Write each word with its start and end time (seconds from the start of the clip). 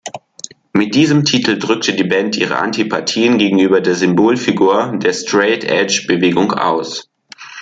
Mit 0.73 0.95
diesem 0.95 1.25
Titel 1.25 1.59
drückte 1.59 1.93
die 1.93 2.03
Band 2.05 2.35
ihre 2.35 2.57
Antipathien 2.57 3.37
gegenüber 3.37 3.81
der 3.81 3.93
Symbolfigur 3.93 4.97
der 4.99 5.13
Straight-Edge-Bewegung 5.13 6.53
aus. 6.53 7.07